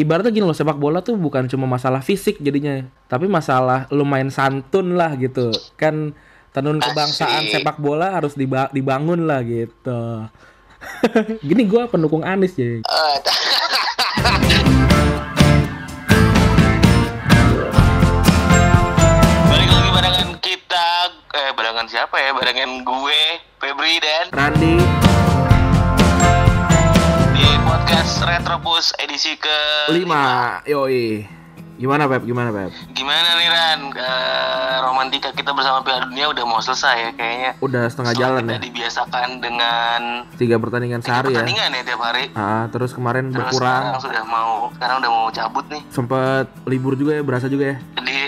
[0.00, 4.32] ibaratnya gini loh sepak bola tuh bukan cuma masalah fisik jadinya, tapi masalah lu main
[4.32, 5.52] santun lah gitu.
[5.76, 6.16] Kan
[6.50, 7.60] tenun kebangsaan Asik.
[7.60, 10.24] sepak bola harus diba- dibangun lah gitu.
[11.48, 12.80] gini gua pendukung Anis jadi.
[12.80, 13.16] Eh,
[19.46, 20.86] Balik lagi barengan kita
[21.30, 22.30] eh barengan siapa ya?
[22.32, 23.20] Barengan gue,
[23.58, 24.76] Febri dan Randi,
[28.10, 29.54] podcast Retropus edisi ke
[29.86, 30.66] 5.
[30.66, 31.22] Yoi.
[31.78, 32.26] Gimana Pep?
[32.26, 32.74] Gimana Pep?
[32.90, 33.80] Gimana nih Ran?
[33.86, 37.50] Eh, romantika kita bersama Piala Dunia udah mau selesai ya kayaknya.
[37.62, 38.60] Udah setengah Setelah jalan kita ya.
[38.66, 40.00] dibiasakan dengan
[40.34, 41.38] Tiga pertandingan sehari ya.
[41.38, 42.24] pertandingan ya tiap hari.
[42.34, 43.78] Ah, terus kemarin Terus berkurang.
[43.94, 45.82] sekarang sudah mau sekarang udah mau cabut nih.
[45.88, 47.76] Sempet libur juga ya, berasa juga ya.
[47.94, 48.18] Jadi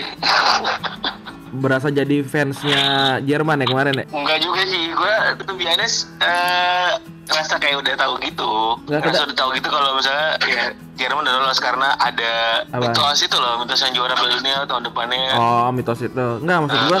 [1.53, 2.81] Berasa jadi fansnya
[3.21, 4.05] Jerman ya kemarin ya.
[4.07, 4.89] enggak juga sih.
[4.89, 5.87] Gue tuh biasanya
[6.19, 6.91] eh
[7.23, 8.51] ngerasa kayak udah tahu gitu.
[8.83, 10.63] Nggak, Ngerasa kita- udah tahu gitu kalau misalnya ya
[10.93, 12.33] Jerman udah lolos karena ada
[12.67, 12.81] Apa?
[12.83, 15.33] mitos itu loh, mitos yang juara Piala Dunia tahun depannya.
[15.35, 16.27] Oh, mitos itu.
[16.37, 16.99] Enggak, maksud gua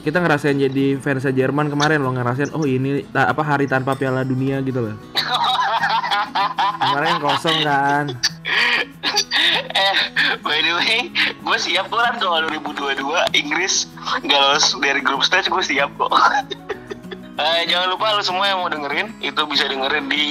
[0.00, 4.58] kita ngerasain jadi fansnya Jerman kemarin loh ngerasain oh ini apa hari tanpa Piala Dunia
[4.60, 4.94] gitu loh.
[6.82, 8.04] kemarin kosong kan.
[9.72, 9.94] Eh,
[10.40, 10.98] by the way,
[11.36, 13.02] gue siap kok kan kalau 2022
[13.34, 13.86] Inggris
[14.20, 16.12] nggak lolos dari grup stage gue siap kok.
[17.42, 20.26] eh, jangan lupa lu semua yang mau dengerin itu bisa dengerin di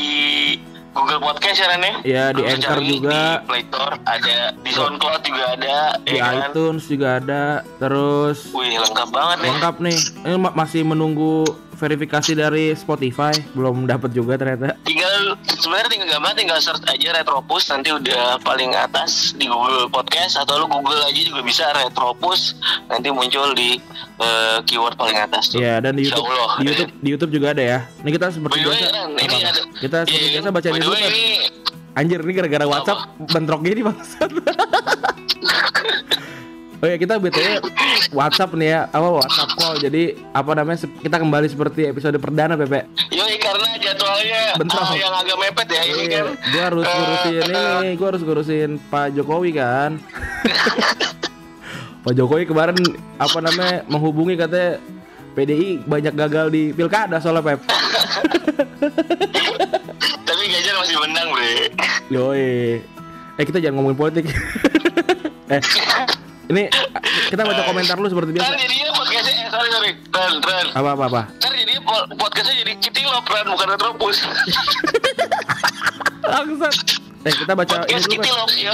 [0.92, 1.96] Google Podcast ya Ren ya?
[2.04, 3.20] Iya, di Anchor cari juga.
[3.40, 5.78] Di Play Store ada, di SoundCloud juga ada.
[6.04, 6.36] Di ya kan?
[6.52, 7.44] iTunes juga ada.
[7.80, 9.50] Terus Wih lengkap banget nih.
[9.56, 9.98] lengkap nih.
[10.28, 11.48] Ini ma- masih menunggu
[11.82, 14.78] verifikasi dari Spotify, belum dapat juga ternyata.
[14.86, 20.38] Tinggal sebenarnya tinggal gampang tinggal search aja Retropus nanti udah paling atas di Google Podcast
[20.38, 22.54] atau lu Google aja juga bisa Retropus
[22.86, 23.82] nanti muncul di
[24.22, 25.58] eh, keyword paling atas tuh.
[25.58, 27.80] Iya, dan di YouTube Allah, di YouTube di YouTube juga ada ya.
[28.06, 28.98] Ini kita seperti way, biasa.
[29.18, 31.10] Ini ada Kita seperti Iya, biasa Pep.
[31.10, 31.26] ini
[31.92, 33.00] Anjir, ini gara-gara WhatsApp
[33.36, 34.32] bentrok gini bangsat.
[36.82, 37.62] Oh ya kita betulnya
[38.10, 39.78] WhatsApp nih ya, apa WhatsApp call.
[39.78, 40.82] Jadi apa namanya?
[40.82, 42.89] Kita kembali seperti episode perdana Pepe.
[43.14, 44.82] Yoi karena jadwalnya Bentrok.
[44.82, 46.10] ah, yang agak mepet ya ini kan.
[46.10, 47.66] Iya, gua harus eh, ngurusin ini,
[48.02, 50.02] gua harus ngurusin Pak Jokowi kan.
[52.02, 52.82] Pak Jokowi kemarin
[53.22, 54.82] apa namanya menghubungi katanya
[55.38, 57.61] PDI banyak gagal di pilkada soalnya Pep.
[60.26, 61.54] Tapi Ganjar masih menang, Bre.
[62.10, 62.82] Yoi.
[63.38, 64.26] Eh kita jangan ngomongin politik.
[65.54, 65.61] eh
[66.52, 66.64] ini
[67.28, 68.60] kita baca komentar lu seperti Ntar biasa.
[68.60, 70.66] jadinya podcastnya, eh sorry sorry, Ren, Ren.
[70.73, 71.22] Apa apa apa.
[71.34, 74.17] Ntar jadinya po- podcastnya jadi Citilop, Ren, bukan Retropus.
[76.22, 76.76] Bangsat.
[77.22, 78.23] Eh kita baca ini Podcast dulu Pep.
[78.23, 78.73] Citilop, ya.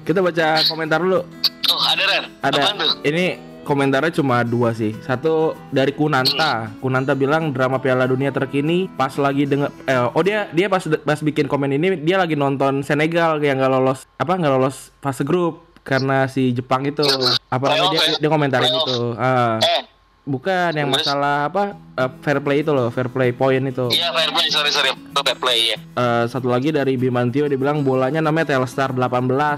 [0.00, 1.20] Kita baca komentar dulu.
[1.68, 2.24] Oh, ada Ren.
[2.40, 2.60] Ada.
[3.02, 3.24] Ini
[3.62, 4.94] komentarnya cuma dua sih.
[5.00, 6.70] Satu dari Kunanta.
[6.78, 11.18] Kunanta bilang drama Piala Dunia terkini pas lagi denger eh, oh dia dia pas pas
[11.18, 15.69] bikin komen ini dia lagi nonton Senegal yang nggak lolos apa nggak lolos fase grup
[15.82, 17.02] karena si Jepang itu
[17.46, 18.16] apa namanya dia, ya?
[18.18, 18.86] dia komentarin Playoff.
[18.86, 18.98] itu.
[19.14, 19.82] Ah, Eh,
[20.22, 21.02] bukan yang Terus?
[21.02, 21.62] masalah apa
[21.96, 23.86] eh, fair play itu loh, fair play point itu.
[23.90, 25.76] iya fair play, sorry sorry, itu fair play ya.
[25.76, 29.10] Eh, satu lagi dari Bimantio dia bilang bolanya namanya Telstar 18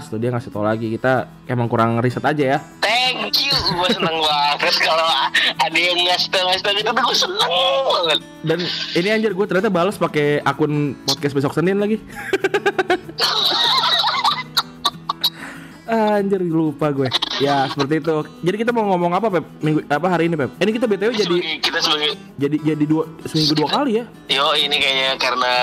[0.07, 1.13] tuh dia ngasih tau lagi kita
[1.45, 2.59] emang kurang riset aja ya.
[2.79, 5.05] Thank you, gue seneng banget kalau
[5.59, 7.51] ada yang ngasih tau ngasih tau gitu tuh gue seneng
[7.85, 8.19] banget.
[8.41, 8.59] Dan
[8.95, 11.99] ini anjir gue ternyata balas pakai akun podcast besok Senin lagi.
[15.85, 17.07] anjir lupa gue.
[17.37, 18.15] Ya seperti itu.
[18.41, 19.45] Jadi kita mau ngomong apa Pep?
[19.59, 20.51] Minggu apa hari ini Pep?
[20.55, 24.05] Ini kita BTW jadi Sebagai- kita sebagai jadi jadi dua seminggu dua kali ya.
[24.29, 25.53] Yo ini kayaknya karena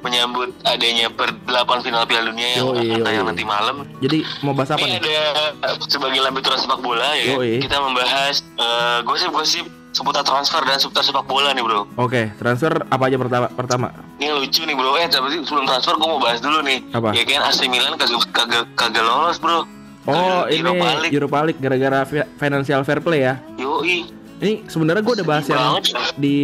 [0.00, 3.84] menyambut adanya per 8 final Piala Dunia yang akan tayang nanti malam.
[4.00, 4.98] Jadi mau bahas apa Ini nih?
[4.98, 5.12] ada
[5.60, 7.24] eh, sebagai lambe turun sepak bola ya.
[7.26, 7.36] kan?
[7.36, 7.52] Yoi.
[7.60, 11.82] Kita membahas eh, gosip-gosip seputar transfer dan seputar sepak bola nih bro.
[11.96, 13.46] Oke, transfer apa aja pertama?
[13.48, 13.88] Pertama.
[14.16, 14.94] Ini lucu nih bro.
[14.96, 16.78] Eh tapi sebelum transfer gue mau bahas dulu nih.
[16.90, 17.10] Apa?
[17.10, 19.66] Ya kan AC Milan kagak kagak kagak lolos bro.
[20.02, 21.12] Oh, Kagak ini Europa League.
[21.12, 23.34] Europa League gara-gara fi- financial fair play ya.
[23.56, 24.08] Yoi.
[24.40, 25.84] Ini sebenarnya gue udah bahas Sedih yang banget.
[26.16, 26.36] di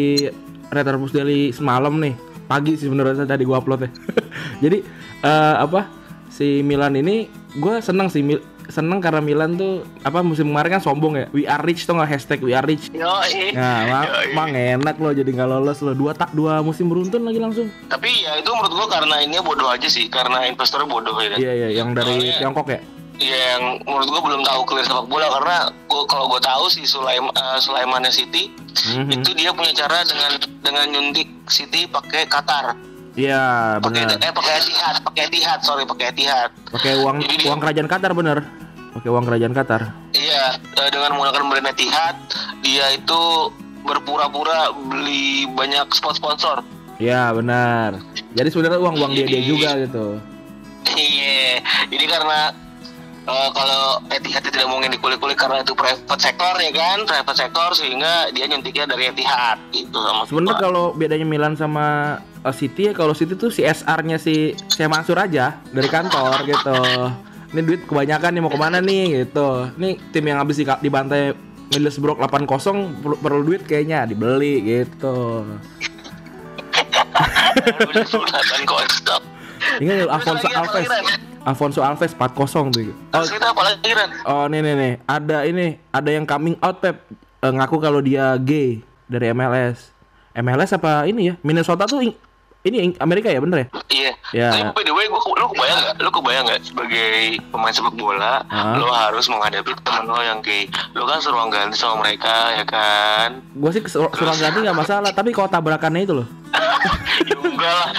[0.69, 2.15] Retropus Daily semalam nih.
[2.45, 3.91] Pagi sih sebenarnya tadi gue upload ya.
[4.63, 4.79] Jadi
[5.21, 5.89] eh, apa
[6.29, 10.83] si Milan ini gue seneng sih Mil- seneng karena Milan tuh apa musim kemarin kan
[10.83, 11.27] sombong ya.
[11.31, 12.91] We are rich tuh nggak hashtag we are rich.
[12.91, 13.53] Yoi.
[13.53, 14.27] Nah, emang, Yoi.
[14.31, 17.67] emang enak loh jadi nggak lolos loh dua tak dua musim beruntun lagi langsung.
[17.87, 21.39] Tapi ya itu menurut gua karena ini bodoh aja sih, karena investornya bodoh ya kan.
[21.39, 22.81] Iya iya yang dari Soalnya- Tiongkok ya.
[23.17, 26.85] Iya, yang menurut gua belum tahu clear sepak bola karena gua kalau gua tahu si
[26.85, 28.53] Sulaim uh, Sulaimannya City
[28.93, 29.09] Mhm.
[29.11, 32.77] itu dia punya cara dengan dengan nyuntik City pakai Qatar.
[33.17, 33.43] Iya
[33.81, 34.21] Pakai benar.
[34.21, 36.51] eh pakai Etihad, pakai Etihad, sorry pakai Etihad.
[36.69, 38.39] Pakai uang Jadi uang kerajaan Qatar bener.
[38.93, 39.83] Pakai uang kerajaan Qatar.
[40.13, 42.17] Iya, eh, dengan menggunakan brand Etihad,
[42.61, 43.21] dia itu
[43.83, 46.61] berpura-pura beli banyak spot sponsor.
[46.97, 48.01] Iya benar.
[48.33, 50.21] Jadi sebenarnya uang uang dia dia juga gitu.
[50.87, 52.53] Iya, jadi karena
[53.27, 57.69] eh, kalau Etihad itu tidak mungkin dikulik-kulik karena itu private sector ya kan, private sector
[57.73, 62.17] sehingga dia nyuntiknya dari Etihad gitu sama Sebenarnya kalau bedanya Milan sama
[62.47, 66.79] uh, City ya kalau City tuh CSR-nya si saya Mansur aja dari kantor gitu.
[67.51, 69.67] Ini duit kebanyakan nih mau ke mana nih gitu.
[69.75, 71.35] Ini tim yang habis di, dibantai
[71.75, 75.43] Middlesbrough 8-0 perlu, perlu duit kayaknya dibeli gitu.
[78.71, 79.23] Kosong.
[79.83, 80.87] Ingat Alfonso Alves.
[81.43, 82.95] Alfonso Alves 4-0 tuh.
[83.15, 84.11] Oh, kita apa lagi Ran?
[84.27, 87.03] oh nih nih nih, ada ini, ada yang coming out Pep
[87.47, 89.95] Eh, ngaku kalau dia gay dari MLS.
[90.35, 91.35] MLS apa ini ya?
[91.47, 92.03] Minnesota tuh
[92.63, 93.67] ini Amerika ya bener ya?
[93.89, 94.13] Iya.
[94.33, 94.49] Ya.
[94.51, 95.95] Tapi by the way, gua, lu kebayang nggak?
[95.99, 97.11] Lu kebayang nggak sebagai
[97.47, 98.75] pemain sepak bola, Hah?
[98.75, 103.39] lu harus menghadapi temen lo yang kayak lu kan suruh ganti sama mereka ya kan?
[103.53, 106.27] Gue sih sur- suruh ganti nggak masalah, tapi kalau tabrakannya itu loh.
[107.29, 107.91] ya enggak lah.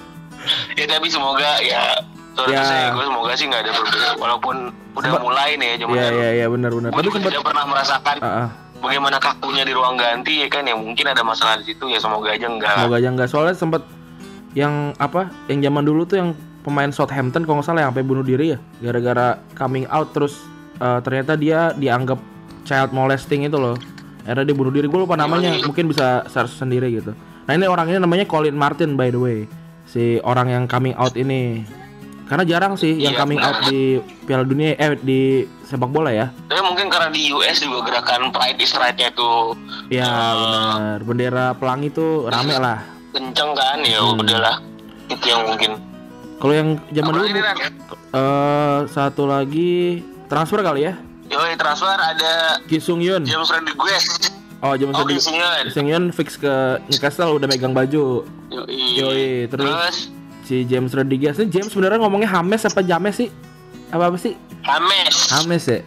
[0.78, 1.84] ya tapi semoga ya.
[2.30, 2.62] Sorry Ya.
[2.62, 4.56] saya, gue semoga sih nggak ada perbedaan walaupun
[4.92, 6.90] udah Sempat- mulai nih ya cuman Iya iya iya benar benar.
[6.90, 8.48] Tapi tidak pernah merasakan Ah, ah.
[8.80, 12.32] Bagaimana kakunya di ruang ganti ya kan ya mungkin ada masalah di situ ya semoga
[12.32, 13.82] aja enggak semoga aja nggak soalnya sempet
[14.54, 15.30] yang apa?
[15.46, 16.30] Yang zaman dulu tuh yang
[16.66, 20.42] pemain Southampton kalau nggak salah yang sampai bunuh diri ya gara-gara coming out terus
[20.82, 22.18] eh, ternyata dia dianggap
[22.66, 23.78] child molesting itu loh.
[24.26, 24.86] Akhirnya dia bunuh diri.
[24.86, 27.16] Gue lupa namanya, mungkin bisa search sendiri gitu.
[27.48, 29.38] Nah ini orang ini namanya Colin Martin by the way.
[29.88, 31.64] Si orang yang coming out ini.
[32.30, 33.66] Karena jarang sih yang Iya, coming out benar.
[33.66, 33.80] di
[34.22, 35.20] Piala Dunia eh di
[35.60, 36.30] sepak bola ya.
[36.46, 40.34] tapi mungkin karena di US juga gerakan Pride is Right-nya tuh Ya Ah.
[40.38, 40.98] benar.
[41.02, 42.86] Bendera pelangi tuh rame lah.
[43.10, 44.14] kenceng kan ya Hmm.
[44.16, 44.62] udahlah
[45.04, 45.74] itu yang mungkin
[46.38, 50.94] Kalau yang zaman dulu eh satu lagi transfer kali ya.
[51.26, 53.22] Yoi transfer ada Ki Sung Yun.
[53.22, 54.30] James Rodriguez
[54.60, 55.24] Oh, James Oh Rodriguez.
[55.24, 56.54] Kisingan Ki Sung Yun fix ke
[56.86, 58.22] Newcastle udah megang baju.
[58.48, 59.98] Yoi Yoi, terus- Terus
[60.50, 63.30] Si James Rodriguez ini James sebenarnya ngomongnya Hames apa James sih?
[63.94, 64.34] Apa apa sih?
[64.66, 65.86] James Hames ya.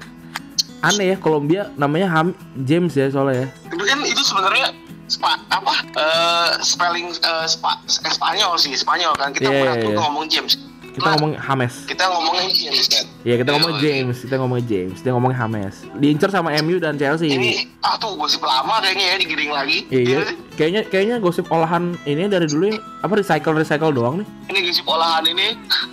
[0.79, 2.31] Aneh ya Kolombia namanya Ham
[2.63, 3.47] James ya soalnya ya.
[3.67, 4.71] Itu kan itu sebenarnya
[5.11, 9.99] spa, apa eh, spelling eh, spa, Spanyol sih Spanyol kan kita pernah iya, tuh iya.
[9.99, 10.55] ngomong James
[10.93, 11.73] Kita Nah, ngomong Hames.
[11.83, 13.81] kita ngomongin James kan Iya, kita ngomong Yoi.
[13.81, 15.75] James, kita ngomong James, dia ngomong Hames.
[15.95, 17.27] Diincer sama MU dan Chelsea.
[17.27, 21.97] ini ah tuh gosip lama kayaknya ya digiring lagi Iya, Ini- kayaknya kayaknya gosip olahan
[22.03, 24.27] ini dari dulu ya, apa recycle recycle doang nih.
[24.47, 25.47] ini gosip olahan ini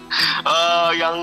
[0.53, 1.17] eh, yang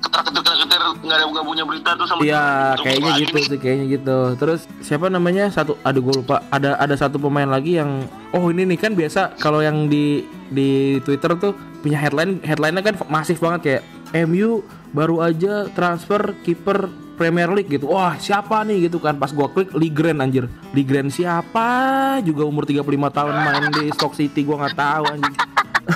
[0.00, 2.44] ketar-ketir ketar nggak ada nggak punya berita tuh sama Iya,
[2.76, 4.18] kayaknya gitu sih, kayaknya gitu.
[4.36, 5.48] Terus siapa namanya?
[5.48, 6.44] Satu, aduh gue lupa.
[6.50, 10.68] Ada ada satu pemain lagi yang, oh ini nih kan biasa kalau yang di di
[11.00, 13.82] Twitter tuh punya headline, headline-nya kan masif banget kayak
[14.24, 14.64] MU
[14.96, 17.92] baru aja transfer kiper Premier League gitu.
[17.92, 19.20] Wah, siapa nih gitu kan.
[19.20, 20.48] Pas gua klik Ligren anjir.
[20.72, 22.18] Ligren siapa?
[22.26, 25.36] Juga umur 35 tahun main di Stoke City gua nggak tahu anjing.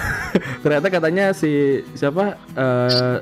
[0.62, 3.17] Ternyata katanya si siapa eh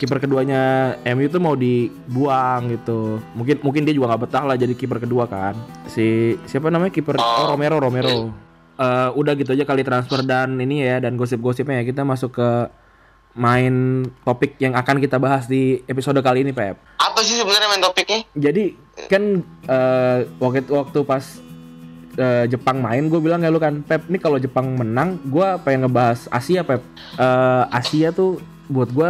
[0.00, 3.20] kiper keduanya MU tuh mau dibuang gitu.
[3.36, 5.58] Mungkin mungkin dia juga nggak betah lah jadi kiper kedua kan.
[5.90, 8.49] Si siapa namanya kiper oh, Romero Romero.
[8.80, 11.92] Eh, udah gitu aja kali transfer dan ini ya dan gosip-gosipnya ya.
[11.92, 12.48] Kita masuk ke
[13.36, 16.80] main topik yang akan kita bahas di episode kali ini Pep.
[16.98, 18.24] apa sih sebenarnya main topiknya?
[18.32, 18.74] Jadi
[19.04, 21.24] kan eh, waktu waktu pas
[22.16, 25.84] eh, Jepang main gue bilang ya lu kan Pep ini kalau Jepang menang gue pengen
[25.84, 26.80] ngebahas Asia Pep.
[27.20, 28.40] Eh, Asia tuh
[28.72, 29.08] buat gue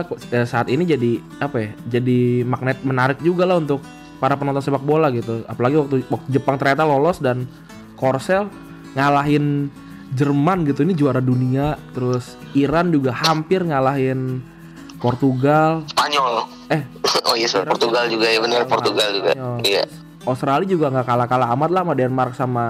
[0.50, 3.78] saat ini jadi apa ya jadi magnet menarik juga lah untuk
[4.18, 5.46] para penonton sepak bola gitu.
[5.46, 7.46] Apalagi waktu, waktu Jepang ternyata lolos dan
[7.94, 8.50] Korsel
[8.94, 9.70] ngalahin
[10.10, 11.78] Jerman gitu ini juara dunia.
[11.94, 14.42] Terus Iran juga hampir ngalahin
[14.98, 15.86] Portugal.
[15.86, 16.50] Spanyol.
[16.68, 16.82] Eh
[17.30, 18.26] oh iya sorry, Portugal juga.
[18.26, 19.32] ya benar Portugal juga.
[19.62, 19.86] Iya.
[20.28, 22.66] Australia juga nggak kalah-kalah amat lah sama Denmark sama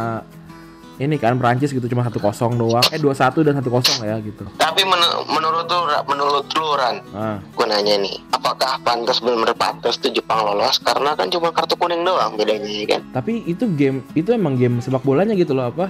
[1.00, 2.84] ini kan Prancis gitu cuma satu kosong doang.
[2.92, 4.44] Eh dua satu dan satu kosong ya gitu.
[4.60, 9.96] Tapi men- menurut lu menurut lu Ran nah gue nanya nih apakah pantas benar-benar pantas
[9.96, 10.76] tuh Jepang lolos?
[10.84, 13.00] Karena kan cuma kartu kuning doang bedanya ya kan?
[13.16, 15.88] Tapi itu game itu emang game sepak bolanya gitu loh apa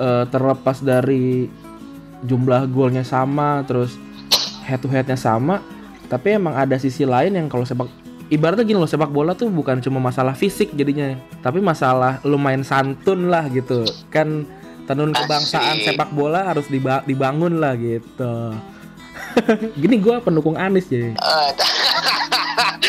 [0.00, 1.44] Eh, terlepas dari
[2.24, 4.00] jumlah golnya sama terus
[4.64, 5.60] head to headnya sama
[6.08, 7.84] tapi emang ada sisi lain yang kalau sepak
[8.32, 12.64] ibaratnya gini loh sepak bola tuh bukan cuma masalah fisik jadinya tapi masalah lu main
[12.64, 13.84] santun lah gitu.
[14.08, 14.48] Kan
[14.88, 15.92] tenun kebangsaan Asik.
[15.92, 18.56] sepak bola harus diba- dibangun lah gitu.
[19.84, 21.48] Gini gua pendukung Anis jadi Eh,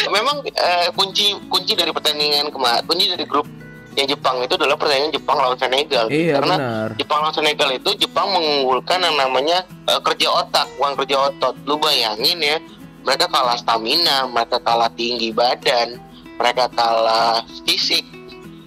[0.15, 3.51] memang eh, kunci kunci dari pertandingan kemarin kunci dari grup
[3.91, 6.05] yang Jepang itu adalah pertandingan Jepang lawan Senegal.
[6.07, 6.88] Iya karena benar.
[6.95, 11.53] Jepang lawan Senegal itu Jepang mengunggulkan yang namanya eh, kerja otak bukan kerja otot.
[11.65, 12.57] Lu bayangin ya
[13.01, 16.00] mereka kalah stamina mereka kalah tinggi badan
[16.36, 18.07] mereka kalah fisik.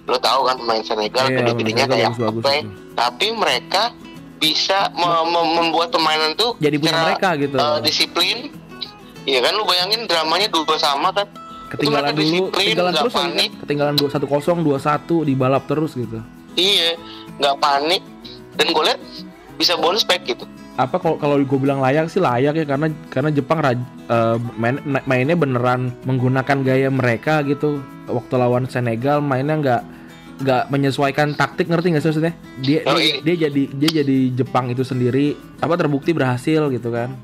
[0.05, 2.51] Lu tahu kan pemain Senegal Iya, gede-gedenya kayak Bagus-bagus apa
[2.95, 3.83] tapi mereka
[4.35, 7.55] bisa me- me- membuat permainan tuh jadi punya mereka gitu.
[7.57, 8.37] eh, disiplin.
[9.25, 11.25] Iya kan lu bayangin dramanya dua sama kan.
[11.65, 13.21] Ketinggalan dulu, disiplin, ketinggalan terus kan.
[13.33, 13.49] panik.
[13.65, 14.21] Ketinggalan 2-1-0,
[14.61, 16.19] 2-1 dibalap terus gitu.
[16.55, 16.89] Iya,
[17.41, 18.03] nggak panik
[18.55, 18.99] dan gue liat
[19.55, 20.45] bisa bonus back gitu.
[20.75, 23.79] apa kalau kalau gue bilang layak sih layak ya karena karena Jepang eh,
[24.59, 24.75] main,
[25.07, 27.79] mainnya beneran menggunakan gaya mereka gitu
[28.11, 29.81] waktu lawan Senegal mainnya nggak
[30.43, 33.15] nggak menyesuaikan taktik ngerti nggak sih maksudnya dia Oh, dia, iya.
[33.23, 37.15] dia jadi dia jadi Jepang itu sendiri apa terbukti berhasil gitu kan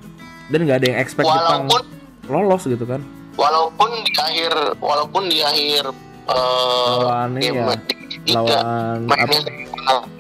[0.48, 1.84] dan nggak ada yang expect Jepang Walaupun
[2.32, 3.04] lolos gitu kan
[3.42, 5.84] walaupun di akhir walaupun di akhir
[6.24, 7.76] eh Lawan ini game ya,
[8.24, 8.60] tiga
[9.02, 9.42] mainnya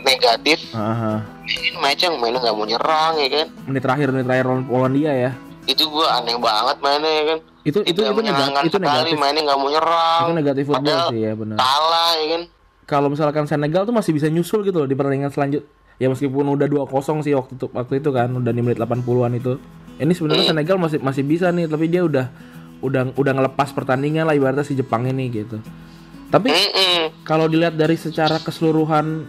[0.01, 0.59] negatif.
[1.43, 3.47] Ini match yang mainnya nggak mau nyerang ya kan?
[3.67, 5.31] Menit terakhir menit terakhir lawan Polandia ya.
[5.63, 7.37] Itu gua aneh banget mainnya ya kan?
[7.61, 9.15] Itu itu Tidak itu negatif itu negatif.
[9.15, 10.21] mainnya nggak mau nyerang.
[10.23, 11.57] Itu negatif football Padahal sih ya benar.
[11.57, 12.41] kalah ya kan?
[12.83, 15.63] Kalau misalkan Senegal tuh masih bisa nyusul gitu loh di pertandingan selanjut.
[15.95, 16.89] Ya meskipun udah 2-0
[17.21, 19.61] sih waktu itu waktu itu kan udah di menit 80-an itu.
[19.95, 20.51] Ini sebenarnya Hmm.
[20.57, 22.25] Senegal masih masih bisa nih tapi dia udah
[22.81, 25.61] udah udah ngelepas pertandingan lah ibaratnya si Jepang ini gitu.
[26.33, 26.49] Tapi
[27.27, 29.27] kalau dilihat dari secara keseluruhan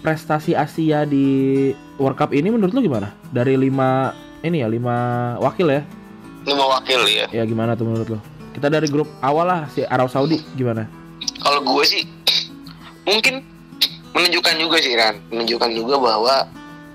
[0.00, 1.68] prestasi Asia di
[2.00, 3.14] World Cup ini menurut lu gimana?
[3.30, 4.10] Dari lima
[4.42, 4.96] ini ya lima
[5.38, 5.82] wakil ya?
[6.48, 8.18] Lima wakil ya ya gimana tuh menurut lu?
[8.50, 10.88] Kita dari grup awal lah si Arab Saudi gimana?
[11.38, 12.02] Kalau gue sih
[13.06, 13.44] mungkin
[14.16, 15.20] menunjukkan juga sih Ran.
[15.30, 16.48] Menunjukkan juga bahwa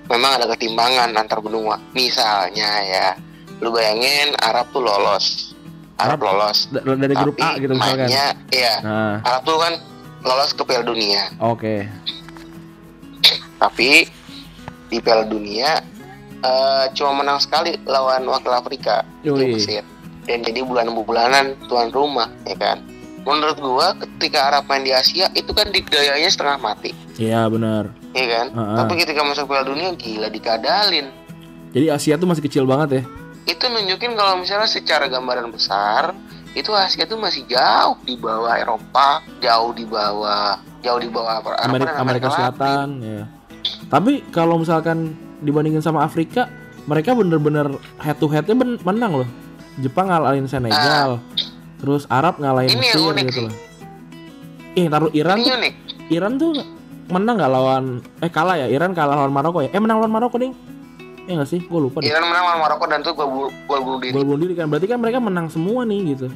[0.10, 1.80] memang ada ketimbangan antar benua.
[1.96, 3.08] Misalnya ya
[3.62, 5.55] lu bayangin Arab tuh lolos
[5.96, 6.28] Arab, Arab.
[6.28, 6.68] lolos.
[6.70, 8.08] Da- dari grup A gitu misalkan.
[8.08, 8.74] mainnya iya.
[8.84, 9.16] Nah.
[9.24, 9.74] Arab tuh kan
[10.22, 11.24] lolos ke Piala Dunia.
[11.40, 11.88] Oke.
[13.56, 14.06] Tapi
[14.92, 15.80] di Piala Dunia
[16.42, 19.08] eh, cuma menang sekali lawan wakil Afrika.
[19.24, 19.56] Itu Yoi.
[19.56, 19.84] Mesir.
[20.26, 22.82] Dan jadi bulan-bulanan tuan rumah ya kan?
[23.26, 26.94] Menurut gua ketika Arab main di Asia itu kan didayanya setengah mati.
[27.18, 27.90] Iya benar.
[28.14, 28.48] Ya kan?
[28.54, 28.78] Heeh.
[28.78, 31.10] tapi ketika masuk Piala Dunia gila dikadalin.
[31.72, 33.04] Jadi Asia tuh masih kecil banget ya.
[33.46, 36.18] Itu nunjukin kalau misalnya secara gambaran besar
[36.56, 41.62] itu Asia tuh masih jauh di bawah Eropa jauh di bawah jauh di bawah Eropa
[41.66, 42.38] Amerika, Amerika Latin.
[42.38, 43.24] Selatan ya.
[43.90, 46.50] Tapi kalau misalkan dibandingin sama Afrika,
[46.86, 49.30] mereka bener-bener head to headnya ben- menang loh.
[49.82, 51.20] Jepang ngalahin Senegal,
[51.84, 53.54] terus Arab ngalahin Mesir gitu loh.
[54.80, 55.74] Eh, taruh Iran ini tuh, unik
[56.16, 56.52] Iran tuh
[57.10, 57.84] menang nggak lawan
[58.22, 60.54] eh kalah ya Iran kalah lawan Maroko ya eh menang lawan Maroko ding
[61.26, 63.82] ya nggak sih gue lupa deh Iran menang lawan Maroko dan itu gol bu- gol
[63.82, 66.28] bunuh diri gol bunuh diri kan berarti kan mereka menang semua nih gitu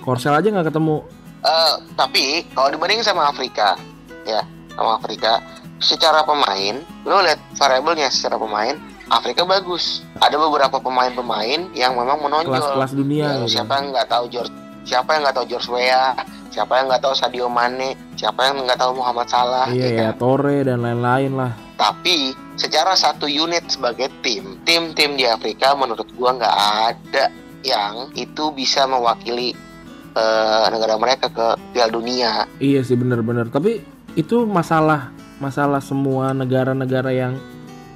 [0.00, 1.02] Korsel aja nggak ketemu
[1.40, 3.76] Eh, tapi kalau dibandingin sama Afrika,
[4.24, 4.40] ya
[4.72, 5.44] sama Afrika,
[5.76, 6.72] secara pemain,
[7.04, 8.72] lo lihat variabelnya secara pemain,
[9.06, 10.00] Afrika bagus.
[10.16, 12.48] Ada beberapa pemain-pemain yang memang menonjol.
[12.48, 13.60] kelas-kelas dunia Ya, gitu.
[13.60, 16.12] siapa yang nggak tahu George, siapa yang nggak tahu George Weah,
[16.48, 20.04] siapa yang nggak tahu Sadio Mane, siapa yang nggak tahu Muhammad Salah, iya ya ya
[20.08, 20.12] kan?
[20.16, 26.38] Torre dan lain-lain lah Tapi secara satu unit sebagai tim, tim-tim di Afrika menurut gua
[26.38, 26.56] nggak
[26.90, 27.24] ada
[27.64, 29.56] yang itu bisa mewakili
[30.14, 32.46] eh, negara mereka ke Piala Dunia.
[32.62, 33.50] Iya sih bener-bener.
[33.50, 33.82] Tapi
[34.14, 35.10] itu masalah
[35.42, 37.34] masalah semua negara-negara yang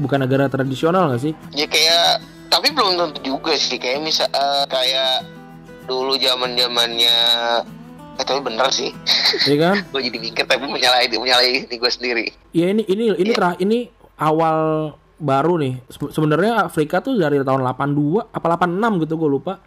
[0.02, 1.32] bukan negara tradisional nggak sih?
[1.54, 5.22] Ya kayak tapi belum tentu juga sih kayak misal eh, kayak
[5.88, 7.16] dulu zaman zamannya
[8.18, 8.90] eh tapi bener sih
[9.44, 9.76] Iya kan?
[9.92, 13.86] gue jadi mikir tapi menyalahi menyalahi diri gue sendiri Iya ini ini ini terah ini
[14.16, 14.58] awal
[15.16, 15.82] baru nih.
[15.86, 19.58] Se- Sebenarnya Afrika tuh dari tahun 82 apa 86 gitu gue lupa.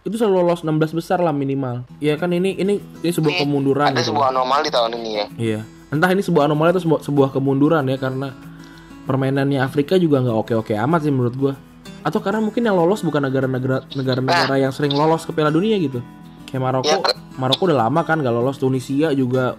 [0.00, 1.82] Itu selalu lolos 16 besar lah minimal.
[1.98, 4.10] Iya kan ini ini ini sebuah Ini kemunduran ada gitu.
[4.10, 5.60] sebuah anomali tahun ini ya Iya.
[5.90, 8.30] Entah ini sebuah anomali atau sebuah, sebuah kemunduran ya karena
[9.02, 11.52] permainannya Afrika juga nggak oke-oke amat sih menurut gua.
[12.00, 16.00] Atau karena mungkin yang lolos bukan negara-negara negara-negara yang sering lolos ke Piala Dunia gitu.
[16.50, 16.98] Kayak Maroko, Ya,
[17.36, 18.58] Maroko udah lama kan nggak lolos.
[18.58, 19.54] Tunisia juga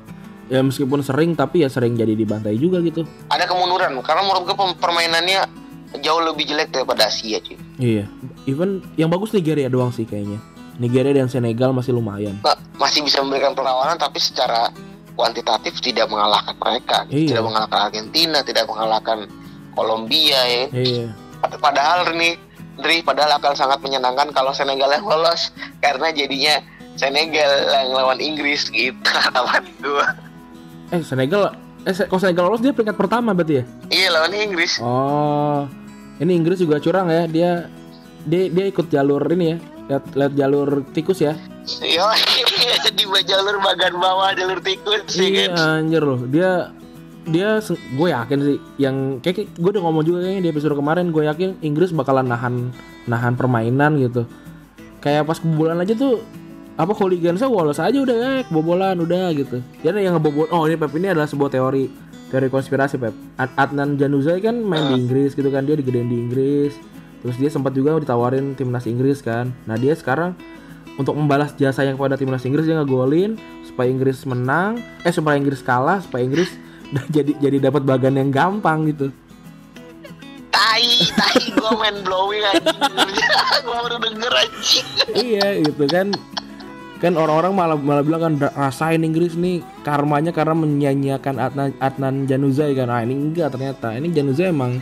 [0.48, 3.08] ya meskipun sering tapi ya sering jadi dibantai juga gitu.
[3.26, 5.48] ada kemunduran karena menurut gue permainannya
[5.98, 8.04] jauh lebih jelek daripada Asia cuy Iya.
[8.46, 10.44] Even yang bagus Nigeria doang sih kayaknya.
[10.76, 12.36] Nigeria dan Senegal masih lumayan.
[12.76, 14.76] Masih bisa memberikan perlawanan tapi secara
[15.14, 17.32] kuantitatif tidak mengalahkan mereka Iya.
[17.32, 19.18] tidak mengalahkan Argentina tidak mengalahkan
[19.72, 21.08] Kolombia ya Iya.
[21.40, 22.36] Pad- Padahal nih,
[22.74, 26.60] Dri, padahal akan sangat menyenangkan kalau Senegal yang lolos karena jadinya
[26.96, 30.08] Senegal yang lawan Inggris gitu harapan gua.
[30.92, 33.64] Eh Senegal eh kalau Senegal lolos dia peringkat pertama berarti ya?
[33.90, 34.78] Iya lawan Inggris.
[34.78, 35.66] Oh,
[36.20, 37.26] ini Inggris juga curang ya.
[37.26, 37.52] Dia
[38.22, 39.58] dia dia ikut jalur ini ya.
[39.92, 41.34] Lihat, lihat jalur tikus ya.
[41.82, 42.06] Iya,
[42.98, 45.86] di bawah jalur bagian bawah jalur tikus sih Iya kan.
[45.86, 46.22] anjir loh.
[46.30, 46.70] Dia
[47.22, 51.22] dia gue yakin sih yang kayak gue udah ngomong juga kayaknya di episode kemarin gue
[51.22, 52.74] yakin Inggris bakalan nahan
[53.06, 54.26] nahan permainan gitu.
[55.02, 56.22] Kayak pas kebobolan aja tuh
[56.82, 59.62] apa hooligansnya wolos aja udah eh kebobolan udah gitu.
[59.86, 61.86] Jadi yang ngebobol oh ini Pep ini adalah sebuah teori
[62.34, 63.14] teori konspirasi Pep.
[63.38, 66.74] Ad- Adnan Januzaj kan main di Inggris gitu kan dia digedein di Inggris.
[67.22, 69.54] Terus dia sempat juga ditawarin timnas Inggris kan.
[69.70, 70.34] Nah dia sekarang
[70.98, 73.38] untuk membalas jasa yang kepada timnas Inggris dia ngegolin
[73.70, 76.50] supaya Inggris menang, eh supaya Inggris kalah, supaya Inggris
[77.16, 79.14] jadi jadi dapat bagan yang gampang gitu.
[80.52, 82.80] Tai, tai gue main blowing anjing.
[83.66, 84.88] gue baru denger anjing.
[85.16, 86.10] iya gitu kan
[87.02, 92.30] kan orang-orang malah malah bilang kan "Da- rasain Inggris nih karmanya karena menyanyiakan Adnan, Adnan
[92.30, 92.94] Januzaj kan.
[92.94, 93.98] Ah ini enggak ternyata.
[93.98, 94.78] Ini Januzaj emang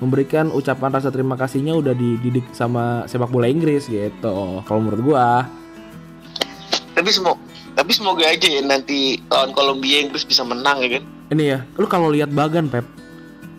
[0.00, 5.44] memberikan ucapan rasa terima kasihnya udah dididik sama sepak bola Inggris gitu kalau menurut gua.
[6.96, 7.38] Tapi semoga
[7.70, 11.04] tapi semoga aja ya nanti lawan Kolombia Inggris bisa menang ya kan.
[11.30, 12.82] ini ya lu kalau lihat Bagan Pep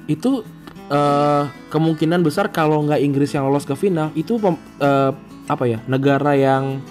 [0.06, 0.44] itu
[0.92, 4.36] eh, kemungkinan besar kalau nggak Inggris yang lolos ke final itu
[4.84, 5.12] eh,
[5.48, 6.84] apa ya negara yang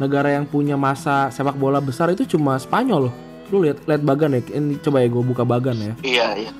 [0.00, 3.14] negara yang punya masa sepak bola besar itu cuma Spanyol loh
[3.50, 6.52] lu lihat lihat Bagan ya ini coba ya gue buka Bagan ya Iya, iya.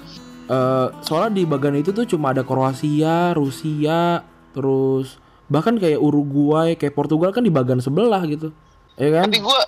[0.46, 5.14] Eh, soalnya di bagan itu tuh cuma ada Kroasia, Rusia, terus
[5.46, 8.50] bahkan kayak Uruguay, kayak Portugal kan di bagan sebelah gitu,
[8.98, 9.30] ya kan?
[9.30, 9.60] Tapi gue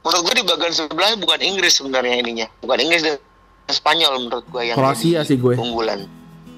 [0.00, 2.46] menurut gue di bagian sebelahnya bukan Inggris sebenarnya ininya.
[2.62, 3.18] Bukan Inggris dan
[3.66, 5.58] Spanyol menurut gue yang Kroasia sih gue.
[5.58, 6.06] unggulan.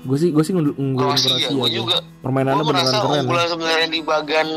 [0.04, 0.76] Gue sih gue sih unggulin
[1.08, 1.48] Kroasia, Kroasia.
[1.48, 1.96] gue juga.
[2.20, 3.08] Permainannya Gue beneran keren.
[3.10, 3.20] ya.
[3.24, 4.48] unggulan sebenarnya di bagian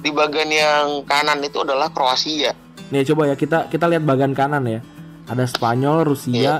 [0.00, 2.56] di bagian yang kanan itu adalah Kroasia.
[2.88, 4.80] Nih coba ya kita kita lihat bagan kanan ya.
[5.28, 6.06] Ada Spanyol, Iya.
[6.06, 6.52] Rusia,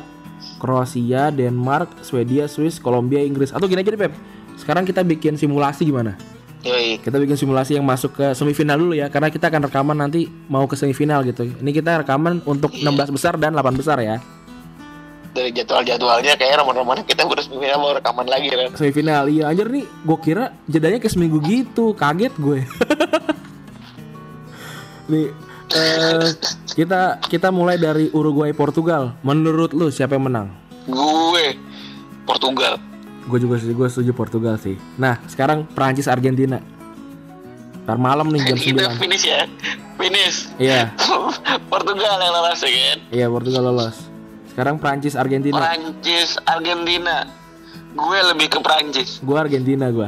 [0.56, 3.50] Kroasia, Denmark, Swedia, Swiss, Kolombia, Inggris.
[3.50, 4.14] Atau gini aja deh Pep.
[4.54, 6.14] Sekarang kita bikin simulasi gimana?
[6.60, 7.00] Yoi.
[7.00, 10.68] Kita bikin simulasi yang masuk ke semifinal dulu ya Karena kita akan rekaman nanti mau
[10.68, 14.20] ke semifinal gitu Ini kita rekaman untuk 16 besar dan 8 besar ya
[15.32, 18.76] Dari jadwal-jadwalnya kayak roman-romannya kita udah semifinal mau rekaman lagi kan.
[18.76, 22.60] Semifinal, iya anjir nih Gue kira jedanya ke seminggu gitu Kaget gue
[25.10, 25.26] Nih
[25.70, 26.28] eh,
[26.70, 30.48] kita kita mulai dari Uruguay Portugal Menurut lu siapa yang menang?
[30.86, 31.58] Gue
[32.22, 32.78] Portugal.
[33.26, 36.62] Gue juga setuju, gue setuju Portugal sih Nah sekarang Prancis Argentina
[37.80, 38.58] Ntar malam nih jam
[38.96, 39.50] 9 finish ya.
[39.96, 40.48] Finish.
[40.56, 40.94] Iya,
[41.72, 42.98] Portugal yang lolos ya kan.
[43.10, 43.96] iya Portugal lolos
[44.48, 47.26] Sekarang Prancis Argentina Prancis, Argentina.
[47.90, 49.18] Gue lebih ke Prancis.
[49.20, 50.06] Gue Argentina gue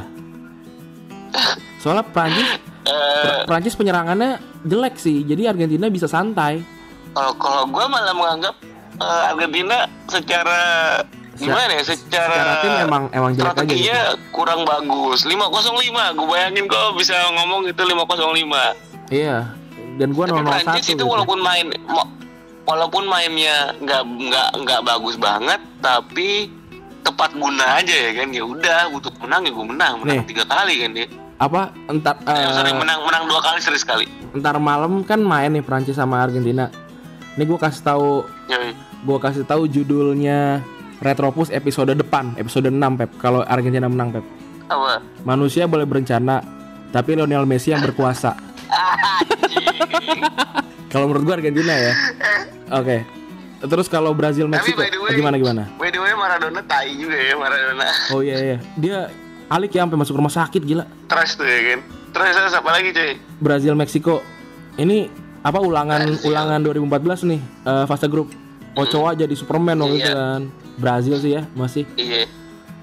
[1.77, 2.47] Soalnya Prancis
[2.83, 6.59] Eh, Prancis penyerangannya jelek sih Jadi Argentina bisa santai
[7.13, 8.55] kalau kalau gue malah menganggap
[8.97, 10.61] eh, Argentina secara
[11.33, 11.83] gimana ya?
[11.85, 13.93] Secara, Secara tim emang emang jelek aja gitu.
[14.29, 15.21] kurang bagus.
[15.21, 15.39] 505.
[16.13, 19.13] Gue bayangin kok bisa ngomong itu 505.
[19.13, 19.49] Iya
[19.95, 21.05] Dan gue 001 Prancis itu gitu.
[21.05, 21.69] walaupun main
[22.63, 26.47] walaupun mainnya nggak nggak nggak bagus banget tapi
[27.03, 30.27] tepat guna aja ya kan ya udah butuh menang ya gue menang menang Nih.
[30.31, 31.07] tiga kali kan dia
[31.43, 35.51] Apa entar eh, eh, sorry menang menang dua kali seri sekali Ntar malam kan main
[35.51, 36.71] nih Prancis sama Argentina
[37.35, 38.23] Ini gue kasih tahu.
[39.03, 40.63] Gue kasih tahu judulnya
[41.03, 44.25] Retropus episode depan Episode 6 Pep Kalau Argentina menang Pep
[44.71, 46.39] apa Manusia boleh berencana
[46.95, 48.31] Tapi Lionel Messi yang berkuasa.
[50.93, 51.93] Kalau menurut gue Argentina ya
[52.71, 53.03] Oke
[53.63, 55.63] Terus kalau Brazil Meksiko way, gimana gimana?
[55.79, 57.87] by the way Maradona tai juga ya Maradona.
[58.11, 58.57] Oh iya iya.
[58.75, 59.07] Dia
[59.53, 60.89] Alik ya sampai masuk rumah sakit gila.
[61.05, 61.79] Terus tuh ya kan.
[62.09, 63.11] Terus terus apa lagi cuy?
[63.37, 64.25] Brazil Meksiko.
[64.73, 66.25] Ini apa ulangan Brazil.
[66.25, 68.33] ulangan 2014 nih eh, fase grup.
[68.73, 70.17] Ochoa jadi Superman waktu itu Iya.
[70.17, 70.41] kan.
[70.73, 72.25] Brazil sih ya masih Iya.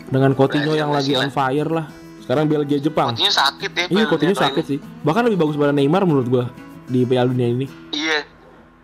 [0.07, 1.87] dengan Coutinho Brazil yang lagi on fire lah.
[2.23, 3.11] Sekarang Belgia Jepang.
[3.11, 3.85] Coutinho sakit ya.
[3.91, 4.79] Iya Coutinho sakit sih.
[5.03, 6.45] Bahkan lebih bagus pada Neymar menurut gua
[6.87, 7.67] di Piala Dunia ini.
[7.91, 8.23] Iya.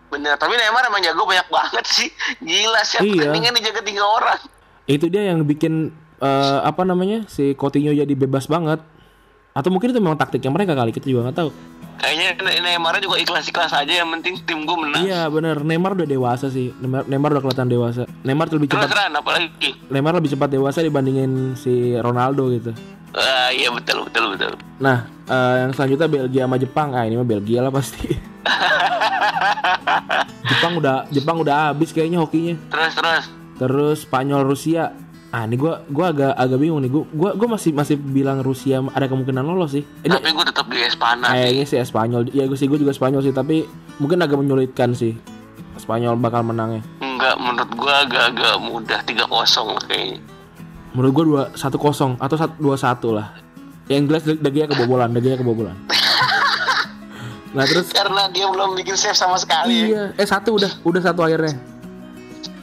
[0.07, 2.07] Bener, tapi Neymar emang jago banyak banget sih.
[2.39, 3.31] Gila sih, Iya.
[3.31, 4.39] pertandingan dijaga tiga orang.
[4.83, 8.81] Itu dia yang bikin eh, apa namanya si Coutinho jadi bebas banget.
[9.51, 11.49] Atau mungkin itu memang taktiknya mereka kali kita juga nggak tahu.
[11.97, 15.01] Kayaknya Ne- Neymar juga ikhlas-ikhlas aja, yang penting tim gue menang.
[15.01, 16.69] Iya bener Neymar udah dewasa sih.
[16.77, 18.05] Neymar, Neymar udah kelihatan dewasa.
[18.21, 19.73] Neymar lebih cepat Ran, apalagi?
[19.89, 22.71] Neymar lebih cepat dewasa dibandingin si Ronaldo gitu.
[23.17, 24.53] Ah, iya betul betul betul.
[24.77, 26.93] Nah, eh, yang selanjutnya Belgia sama Jepang.
[26.93, 28.13] Ah, ini mah Belgia lah pasti.
[30.47, 32.53] Jepang udah Jepang udah habis kayaknya hokinya.
[32.69, 33.25] Terus terus.
[33.57, 34.93] Terus Spanyol Rusia.
[35.27, 36.87] Ah, ini gua gua agak agak bingung nih.
[36.87, 39.83] Gua gua, gua masih masih bilang Rusia ada kemungkinan lolos sih.
[39.83, 41.35] Ini Tapi gue tetap di Espana sih.
[41.35, 42.21] kayaknya sih Spanyol.
[42.31, 43.67] Ya gue sih gue juga Spanyol sih, tapi
[43.99, 45.19] mungkin agak menyulitkan sih.
[45.75, 46.79] Spanyol bakal menangnya.
[47.03, 50.19] Enggak, menurut gue agak-agak mudah 3-0 kayaknya.
[50.95, 53.35] Menurut gua dua satu kosong atau dua satu lah.
[53.91, 55.75] Yang jelas daginya kebobolan, daginya kebobolan.
[57.55, 59.91] nah terus Karena dia belum bikin save sama sekali.
[59.91, 61.51] iya, eh satu udah, udah satu akhirnya.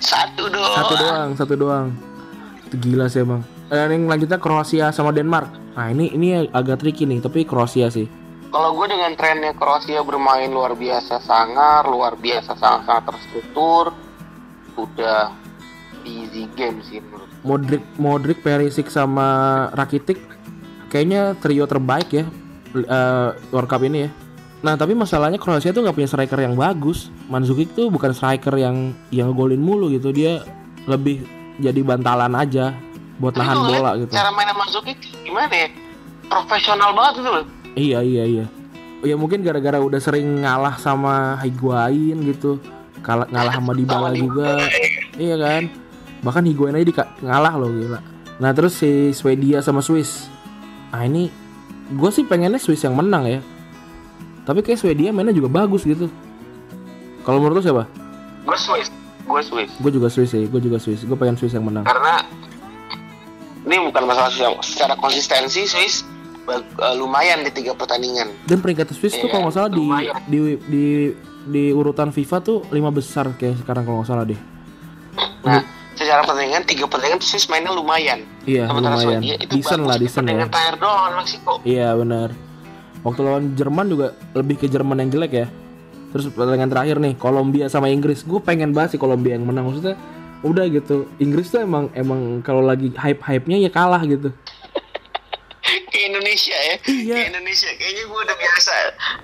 [0.00, 0.77] Satu doang.
[0.77, 1.87] Satu doang, satu doang.
[2.68, 3.44] Itu gila sih emang.
[3.72, 5.50] Eh, yang lanjutnya Kroasia sama Denmark.
[5.74, 8.07] Nah ini ini agak tricky nih, tapi Kroasia sih.
[8.55, 13.90] Kalau gue dengan trennya Kroasia bermain luar biasa sangar, luar biasa sangat-sangat terstruktur,
[14.79, 15.35] udah
[16.07, 17.27] easy game sih menurut.
[17.42, 20.16] Modric, Modric, Perisic sama Rakitic
[20.88, 22.24] kayaknya trio terbaik ya
[22.79, 24.11] eh, World Cup ini ya.
[24.64, 27.12] Nah tapi masalahnya Kroasia tuh nggak punya striker yang bagus.
[27.29, 30.14] Mandzukic tuh bukan striker yang yang golin mulu gitu.
[30.14, 30.40] Dia
[30.88, 31.27] lebih
[31.59, 32.75] jadi bantalan aja
[33.19, 34.12] buat Tapi nahan bola liat gitu.
[34.12, 35.69] Cara main Mandzukic gimana ya?
[36.27, 37.45] Profesional banget gitu loh.
[37.75, 38.45] Iya iya iya.
[39.05, 42.59] Ya mungkin gara-gara udah sering ngalah sama Higuain gitu.
[43.05, 44.64] Kalah ngalah sama Dybala juga.
[45.14, 45.62] Iya kan?
[46.25, 48.01] Bahkan Higuain aja dika- ngalah loh gila.
[48.40, 50.27] Nah terus si Swedia sama Swiss.
[50.90, 51.29] Nah ini
[51.93, 53.40] gue sih pengennya Swiss yang menang ya.
[54.43, 56.09] Tapi kayak Swedia mainnya juga bagus gitu.
[57.23, 57.85] Kalau menurut lu siapa?
[58.43, 58.88] Gue Swiss.
[59.25, 59.71] Gue Swiss.
[59.77, 60.45] Gue juga Swiss sih.
[60.45, 61.03] Gue juga Swiss.
[61.03, 61.83] Gue pengen Swiss yang menang.
[61.83, 62.21] Karena
[63.65, 66.05] ini bukan masalah Swiss yang secara konsistensi Swiss
[66.47, 66.61] eh,
[66.95, 68.29] lumayan di tiga pertandingan.
[68.45, 69.85] Dan peringkat Swiss tuh Iya, kalau nggak salah di,
[70.27, 70.85] di di
[71.45, 74.41] di urutan FIFA tuh lima besar kayak sekarang kalau nggak salah deh.
[75.45, 75.61] Nah,
[75.93, 78.25] secara pertandingan tiga pertandingan Swiss mainnya lumayan.
[78.45, 79.21] Iya Sementara lumayan.
[79.21, 80.37] Swedia itu Decent lah decent ya.
[80.37, 81.53] pertandingan terakhir doang lawan Meksiko.
[81.65, 82.29] Iya benar.
[83.01, 85.47] Waktu lawan Jerman juga lebih ke Jerman yang jelek ya.
[86.14, 88.22] Terus pertandingan terakhir nih Kolombia sama Inggris.
[88.22, 89.98] Gue pengen banget sih Kolombia yang menang maksudnya.
[90.46, 91.11] Udah gitu.
[91.18, 94.31] Inggris tuh emang emang kalau lagi hype hype nya ya kalah gitu.
[95.90, 96.77] Ke Indonesia ya.
[96.87, 97.16] Iya.
[97.18, 98.74] Ke Indonesia kayaknya gue udah biasa.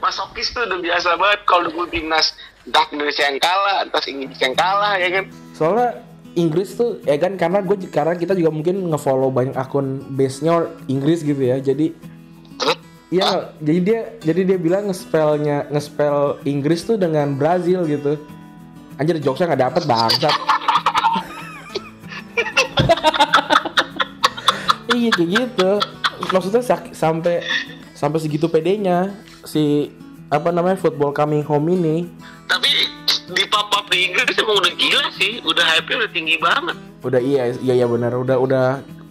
[0.03, 2.35] Masokis tuh udah biasa banget kalau gue timnas
[2.67, 5.25] entah Indonesia yang kalah, entah Inggris yang kalah ya kan.
[5.55, 5.91] Soalnya
[6.35, 10.67] Inggris tuh ya kan karena gue karena kita juga mungkin ngefollow banyak akun base nya
[10.91, 11.63] Inggris gitu ya.
[11.63, 11.95] Jadi
[12.61, 12.77] Terus
[13.11, 18.15] Iya, jadi dia jadi dia bilang ngespelnya ngespel Inggris tuh dengan Brazil gitu.
[18.97, 20.31] Anjir jokesnya nggak dapet bangsat.
[24.95, 25.71] iya kayak gitu.
[26.31, 27.43] Maksudnya sak- sampai
[27.93, 29.11] sampai segitu pedenya
[29.43, 29.91] si
[30.31, 32.07] apa namanya football coming home ini
[32.47, 32.71] tapi
[33.31, 36.77] di pop-up di Inggris emang udah gila sih, udah hype-nya udah tinggi banget.
[37.01, 38.67] udah iya iya iya benar udah udah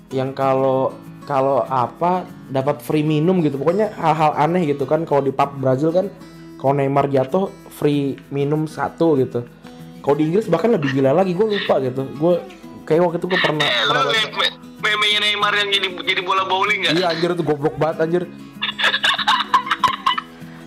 [0.09, 0.91] yang kalau
[1.29, 3.55] kalau apa dapat free minum gitu.
[3.55, 5.05] Pokoknya hal-hal aneh gitu kan.
[5.05, 6.09] Kalau di pub Brazil kan
[6.57, 9.45] kalau Neymar jatuh free minum satu gitu.
[10.01, 12.01] Kalau di Inggris bahkan lebih gila lagi gue lupa gitu.
[12.17, 12.41] Gue
[12.83, 16.43] kayak waktu itu gue pernah Eh, pernah liat me- meme-nya Neymar yang jadi jadi bola
[16.43, 16.91] bowling gak?
[16.97, 18.23] iya anjir itu goblok banget anjir.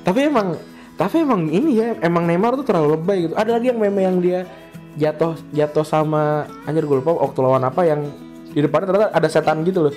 [0.06, 0.54] Tapi emang
[0.92, 3.34] tapi emang ini ya emang Neymar tuh terlalu lebay gitu.
[3.34, 4.46] Ada lagi yang meme yang dia
[4.94, 8.06] jatuh jatuh sama anjir gue lupa waktu lawan apa yang
[8.46, 9.94] di depannya ternyata ada setan gitu loh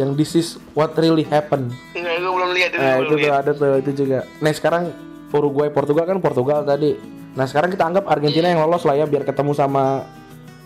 [0.00, 2.80] yang this is what really happened Enggak, gue belum lihat itu.
[2.80, 3.42] nah itu lihat.
[3.44, 4.92] ada tuh itu juga nah sekarang
[5.32, 6.96] Uruguay Portugal kan Portugal tadi
[7.32, 10.04] nah sekarang kita anggap Argentina yang lolos lah ya biar ketemu sama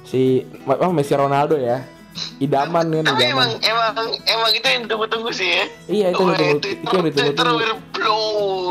[0.07, 1.83] si oh, Messi Ronaldo ya
[2.41, 5.65] idaman kan Tapi idaman emang emang emang itu yang ditunggu-tunggu sih ya.
[5.85, 7.61] Iya, itu yang Wah, Twitter- itu yang ditunggu-tunggu.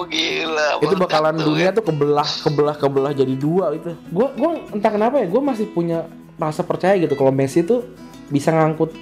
[0.05, 0.69] Gila.
[0.79, 1.75] itu bakalan tuh, dunia ya.
[1.75, 6.07] tuh kebelah kebelah kebelah jadi dua gitu gue gua entah kenapa ya gue masih punya
[6.37, 7.83] rasa percaya gitu kalau Messi tuh
[8.29, 8.93] bisa ngangkut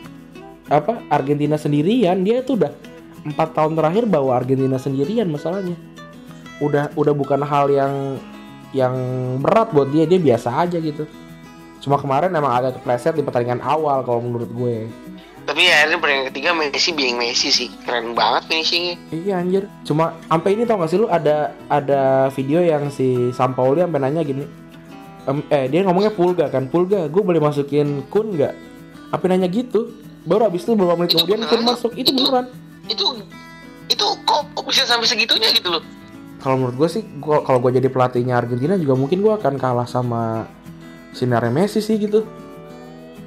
[0.72, 2.72] apa Argentina sendirian dia tuh udah
[3.24, 5.76] empat tahun terakhir bawa Argentina sendirian masalahnya
[6.64, 8.20] udah udah bukan hal yang
[8.72, 8.96] yang
[9.44, 11.04] berat buat dia dia biasa aja gitu
[11.84, 14.88] cuma kemarin emang agak kepleset di pertandingan awal kalau menurut gue
[15.44, 17.68] Tapi ya akhirnya pertandingan ketiga Messi being Messi sih.
[17.84, 18.96] Keren banget finishingnya.
[19.12, 19.68] Iya anjir.
[19.84, 24.24] Cuma sampai ini tau gak sih lu ada ada video yang si Sampaoli sampai nanya
[24.24, 24.48] gini.
[25.52, 26.72] Eh dia ngomongnya Pulga kan.
[26.72, 28.56] Pulga, gue boleh masukin Kun nggak?
[29.12, 29.92] Apa nanya gitu?
[30.24, 31.92] Baru abis itu beberapa menit Itu kemudian Kun masuk.
[31.96, 32.46] Itu beneran.
[32.88, 33.06] Itu
[33.92, 35.84] itu kok, kok bisa sampai segitunya gitu loh.
[36.40, 39.88] Kalau menurut gue sih, gua, kalau gue jadi pelatihnya Argentina juga mungkin gue akan kalah
[39.88, 40.48] sama
[41.16, 42.28] Sinare Messi sih gitu.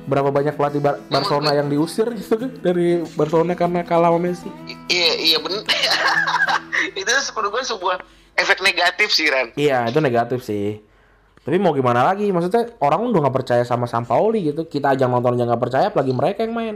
[0.07, 4.49] Berapa banyak pelatih Bar- Barcelona yang diusir gitu kan dari Barcelona karena kalah sama Messi.
[4.89, 5.65] Iya iya bener.
[7.01, 7.97] itu menurut gue sebuah
[8.37, 9.53] efek negatif sih Ran.
[9.57, 10.81] Iya itu negatif sih.
[11.47, 12.27] Tapi mau gimana lagi?
[12.35, 14.67] Maksudnya orang udah nggak percaya sama Sampaoli gitu.
[14.67, 16.75] Kita aja nonton aja nggak percaya, apalagi mereka yang main.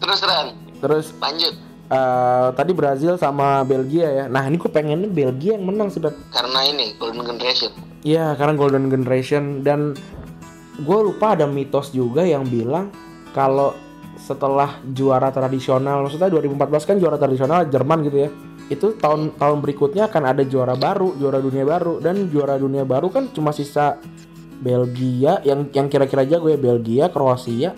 [0.00, 1.54] Terus Ran, Terus lanjut.
[1.92, 4.24] eh, tadi Brazil sama Belgia ya.
[4.24, 6.16] Nah ini gue pengennya Belgia yang menang sudah.
[6.32, 7.70] Karena ini Golden Generation.
[8.00, 9.92] Iya karena Golden Generation dan
[10.80, 12.88] gue lupa ada mitos juga yang bilang
[13.36, 13.76] kalau
[14.16, 18.30] setelah juara tradisional, maksudnya 2014 kan juara tradisional Jerman gitu ya.
[18.66, 23.08] Itu tahun tahun berikutnya akan ada juara baru, juara dunia baru dan juara dunia baru
[23.08, 23.98] kan cuma sisa
[24.58, 27.74] Belgia yang yang kira-kira jago ya Belgia, Kroasia,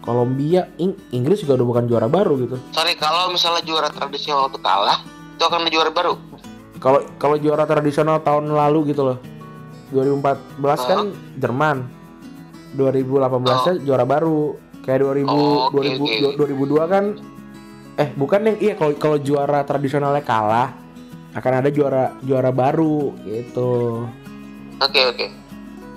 [0.00, 2.56] Kolombia, Ing- Inggris juga udah bukan juara baru gitu.
[2.70, 6.14] Sorry kalau misalnya juara tradisional itu kalah, itu akan ada juara baru.
[6.80, 9.18] Kalau kalau juara tradisional tahun lalu gitu loh.
[9.90, 10.42] 2014
[10.80, 10.98] kan
[11.36, 11.76] Jerman.
[12.74, 14.54] 2018 nya juara baru.
[14.80, 17.04] Kayak 2000 Oh, oke, 2000 2002 kan
[18.00, 20.72] eh bukan yang iya kalau kalau juara tradisionalnya kalah
[21.30, 24.08] akan ada juara juara baru gitu.
[24.80, 25.26] Oke oke.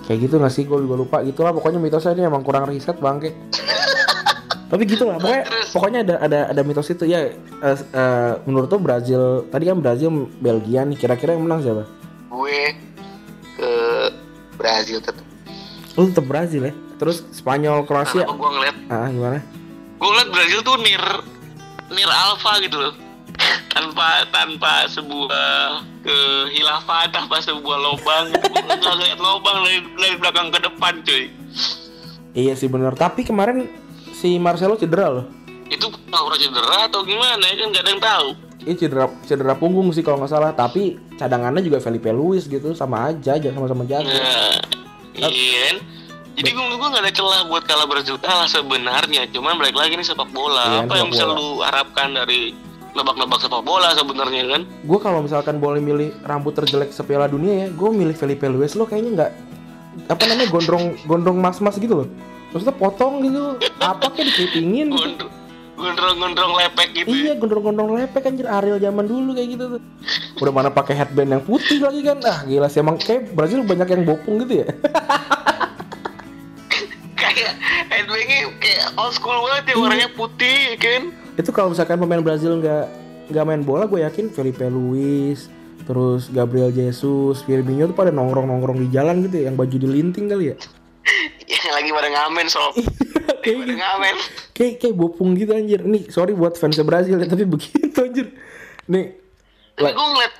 [0.04, 3.32] Kayak gitu nggak sih gue juga lupa gitulah pokoknya mitosnya ini emang kurang riset bangke.
[4.74, 5.70] Tapi gitu lah, pokoknya, Terus?
[5.70, 7.30] pokoknya ada ada ada mitos itu ya.
[7.30, 11.86] eh, eh, menurut tuh Brazil tadi kan Brazil Belgia nih, kira-kira yang menang siapa?
[12.28, 12.60] gue
[13.54, 13.72] ke
[14.54, 15.22] Brazil tetap
[15.94, 16.74] Lu tetap Brazil ya.
[16.98, 18.26] Terus Spanyol Kroasia.
[18.26, 19.40] gue ngeliat Ah, gimana?
[19.94, 21.04] gue ngeliat Brazil tuh nir
[21.94, 22.94] nir alpha gitu loh
[23.74, 28.30] tanpa tanpa sebuah kehilafan tanpa sebuah lobang
[29.02, 31.30] lihat lobang dari, dari belakang ke depan cuy
[32.34, 32.98] Iya sih bener.
[32.98, 33.70] Tapi kemarin
[34.18, 35.26] si Marcelo cedera loh.
[35.70, 38.28] itu pura cedera atau gimana ya kan nggak ada yang tahu
[38.64, 40.52] Ini cedera cedera punggung sih kalau nggak salah.
[40.54, 44.10] Tapi cadangannya juga Felipe Luis gitu sama aja, aja sama-sama jago.
[44.10, 44.58] Nah,
[45.30, 45.78] iya kan?
[46.34, 49.30] Jadi gue gue gak ada celah buat kalah Brazil kalah sebenarnya.
[49.30, 50.66] Cuman balik lagi nih sepak bola.
[50.66, 51.38] Iya, Apa yang sepak bisa bola.
[51.38, 52.40] lu harapkan dari
[52.94, 54.62] nebak-nebak sepak bola sebenarnya kan?
[54.86, 58.86] Gue kalau misalkan boleh milih rambut terjelek sepiala dunia ya, gue milih Felipe Luis lo
[58.86, 59.32] kayaknya nggak
[60.10, 62.08] apa namanya gondrong gondrong mas-mas gitu loh.
[62.50, 65.26] Maksudnya potong gitu, apa kayak dikepingin gitu.
[65.74, 67.10] Gondrong gondrong lepek gitu.
[67.10, 69.82] Iya gondrong-gondrong lepek anjir Ariel zaman dulu kayak gitu tuh.
[70.38, 72.22] Udah mana pakai headband yang putih lagi kan.
[72.22, 74.68] Ah gila sih emang kayak Brazil banyak yang bopung gitu ya.
[77.34, 77.56] Kayak
[77.90, 81.02] headbangnya kayak old school banget ya warnanya putih kan?
[81.36, 82.86] Itu kalau misalkan pemain Brazil nggak
[83.34, 85.50] nggak main bola gue yakin Felipe Luis
[85.84, 90.56] terus Gabriel Jesus, Firmino tuh pada nongkrong-nongkrong di jalan gitu ya, yang baju dilinting kali
[90.56, 90.58] ya.
[91.64, 92.74] Yang lagi pada ngamen sob.
[93.44, 93.76] kayak pada gitu.
[93.76, 94.16] ngamen.
[94.56, 95.84] kayak kayak bopung gitu anjir.
[95.84, 98.28] Nih, sorry buat fans Brazil ya, tapi begitu anjir.
[98.88, 99.20] Nih,
[99.76, 100.34] Tapi gue ngeliat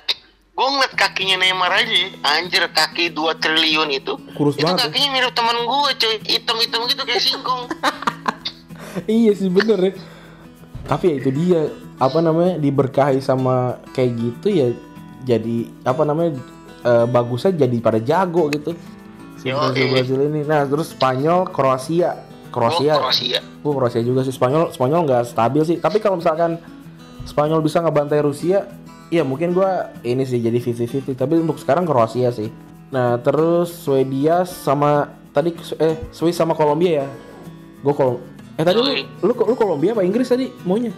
[0.54, 4.84] gue ngeliat kakinya Neymar aja anjir kaki 2 triliun itu Kurus itu banget ya.
[4.86, 7.64] kakinya mirip teman gue cuy hitam-hitam gitu kayak singkong
[9.10, 9.94] iya sih bener ya.
[10.84, 11.62] Tapi ya itu dia
[11.98, 14.68] apa namanya diberkahi sama kayak gitu ya
[15.24, 16.38] jadi apa namanya
[16.84, 18.76] eh, bagusnya jadi pada jago gitu
[19.40, 19.92] si Brazil eh.
[19.92, 20.42] Brazil ini.
[20.44, 22.20] Nah terus Spanyol Kroasia
[22.54, 25.78] Kroasia Gua Kroasia Gue Kroasia juga sih Spanyol Spanyol nggak stabil sih.
[25.80, 26.60] Tapi kalau misalkan
[27.24, 28.68] Spanyol bisa ngebantai Rusia,
[29.14, 31.14] ya mungkin gua ini sih jadi 50-50.
[31.14, 32.50] Tapi untuk sekarang Kroasia sih.
[32.90, 37.08] Nah terus Swedia sama tadi eh Swiss sama Kolombia ya.
[37.82, 38.14] Gue kalau
[38.54, 38.90] eh tadi lu,
[39.22, 40.94] lu lu Kolombia apa Inggris tadi maunya?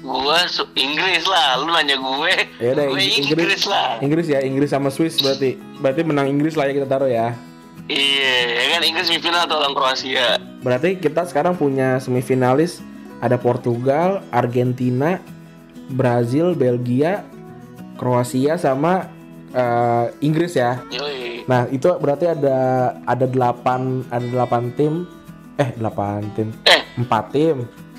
[0.00, 2.32] Gua su- Inggris lah, lu nanya gue.
[2.62, 3.98] Ya udah gue Ing- Inggris, lah.
[3.98, 5.58] Inggris ya Inggris sama Swiss berarti.
[5.82, 7.34] Berarti menang Inggris lah ya kita taruh ya.
[7.86, 10.38] Iya, ya kan Inggris semifinal atau lawan Kroasia.
[10.62, 12.82] Berarti kita sekarang punya semifinalis
[13.18, 15.18] ada Portugal, Argentina,
[15.90, 17.22] Brazil, Belgia,
[17.96, 19.08] Kroasia sama
[19.54, 20.82] eh, Inggris ya.
[20.90, 21.46] Yoi.
[21.46, 22.58] Nah, itu berarti ada
[23.06, 25.06] ada 8 ada 8 tim
[25.56, 26.48] eh 8 tim.
[26.68, 27.56] Eh, 4 tim.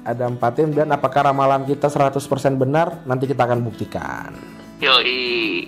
[0.07, 3.03] Ada 4 tim dan apakah ramalan kita 100% benar?
[3.03, 4.31] Nanti kita akan buktikan.
[4.79, 5.67] yoi.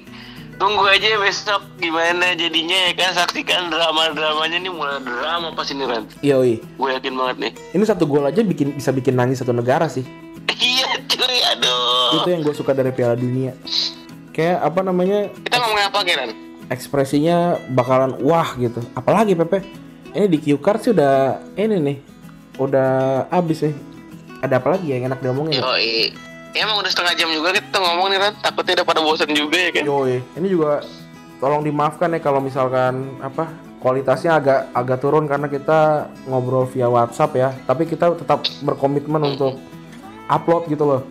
[0.60, 6.04] Tunggu aja besok gimana jadinya ya kan saksikan drama-dramanya nih mulai drama pas ini Ran.
[6.20, 6.60] Yoi.
[6.76, 7.52] Gue yakin banget nih.
[7.80, 10.04] Ini satu gol aja bikin bisa bikin nangis satu negara sih.
[10.58, 12.24] Iya cuy, aduh.
[12.24, 13.54] Itu yang gue suka dari Piala Dunia.
[14.34, 15.30] Kayak apa namanya?
[15.46, 16.32] Kita ngomongin apa Kiran?
[16.70, 18.80] ekspresinya bakalan wah gitu.
[18.94, 19.66] Apalagi Pepe,
[20.14, 21.98] ini di Q card sih udah ini nih,
[22.62, 22.90] udah
[23.34, 23.76] abis nih.
[24.40, 25.60] Ada apa lagi yang enak diomongin?
[25.60, 26.16] Yoi.
[26.56, 28.34] Ya, emang udah setengah jam juga kita ngomong nih Ran.
[28.40, 29.84] Takutnya udah pada bosan juga ya kan.
[29.84, 30.24] Yoi.
[30.40, 30.80] Ini juga
[31.44, 33.52] tolong dimaafkan ya kalau misalkan apa
[33.84, 37.50] kualitasnya agak agak turun karena kita ngobrol via WhatsApp ya.
[37.68, 39.60] Tapi kita tetap berkomitmen untuk
[40.30, 41.02] upload gitu loh.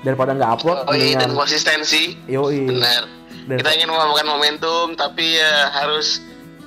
[0.00, 2.16] Daripada nggak upload, Oh iya, dan konsistensi.
[2.26, 2.68] yoi.
[2.68, 3.02] Benar.
[3.44, 6.20] Dan- Kita ingin memakan momentum, tapi ya harus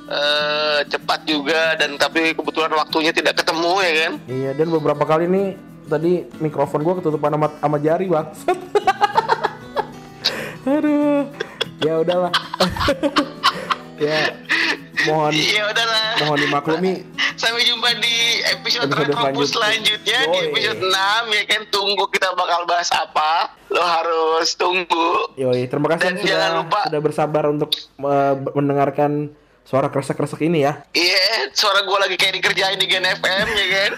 [0.08, 4.14] eh, cepat juga dan tapi kebetulan waktunya tidak ketemu ya kan.
[4.26, 5.48] Iya, dan beberapa kali nih
[5.84, 8.56] tadi mikrofon gua ketutupan sama, sama jari bangsat.
[10.68, 11.28] Aduh.
[11.80, 12.32] Ya udahlah.
[14.00, 14.32] ya
[15.04, 16.10] mohon Iya udahlah.
[16.24, 16.94] mohon dimaklumi.
[17.36, 18.16] Sampai jumpa di
[18.50, 20.20] episode, Episode Retropus selanjutnya.
[20.26, 23.54] selanjutnya di episode 6 ya kan tunggu kita bakal bahas apa.
[23.68, 25.30] Lo harus tunggu.
[25.36, 29.30] Yoi, terima kasih Dan sudah jangan lupa- sudah bersabar untuk uh, mendengarkan
[29.62, 30.80] suara kresek-kresek ini ya.
[30.92, 33.92] Iya, suara gue lagi kayak dikerjain di Gen FM ya kan.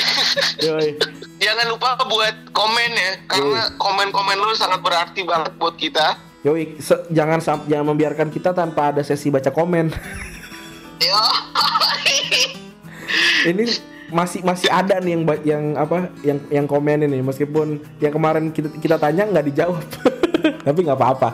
[0.66, 0.88] Yoi.
[1.36, 6.16] Jangan lupa buat komen ya, karena komen-komen lo sangat berarti banget buat kita.
[6.78, 9.90] Se- jangan jangan membiarkan kita tanpa ada sesi baca komen.
[10.98, 11.20] Yo.
[13.46, 13.64] ini
[14.06, 17.18] masih masih ada nih yang yang apa yang yang komen ini.
[17.20, 19.82] Meskipun yang kemarin kita kita tanya nggak dijawab.
[20.66, 21.30] Tapi nggak apa-apa.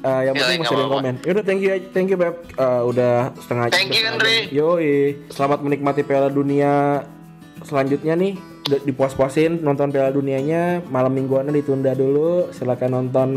[0.00, 1.14] Eh, yang Ya, penting masih ada yang komen.
[1.22, 2.34] Yaudah thank you thank you beb.
[2.50, 4.36] Eh, udah setengah Thank you, Andre.
[4.48, 4.92] yoi
[5.28, 7.04] selamat menikmati Piala Dunia
[7.60, 8.34] selanjutnya nih.
[8.80, 10.80] Dipuas-puasin nonton Piala Dunianya.
[10.88, 12.48] Malam mingguannya ditunda dulu.
[12.50, 13.28] Silakan nonton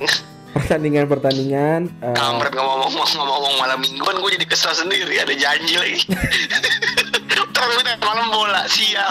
[0.56, 1.80] pertandingan pertandingan
[2.14, 6.00] Kampret ngomong-ngomong ngomong malam mingguan gue jadi kesel sendiri ada janji lagi.
[7.58, 9.10] Taruhnya malam bola sial.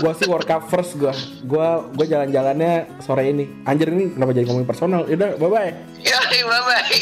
[0.00, 1.12] Gua sih, World Cup first gua.
[1.44, 3.44] Gua gua jalan-jalannya sore ini.
[3.68, 5.04] Anjir ini kenapa jadi ngomongin personal?
[5.04, 5.72] Udah, bye bye.
[6.00, 7.00] Ya, bye bye.